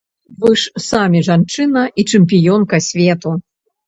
Вы 0.43 0.51
ж 0.59 0.81
самі 0.85 1.19
жанчына 1.27 1.83
і 2.03 2.05
чэмпіёнка 2.13 2.81
свету. 2.87 3.35